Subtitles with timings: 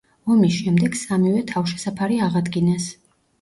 [0.35, 2.89] ომის შემდეგ, სამივე თავშესაფარი აღადგინეს.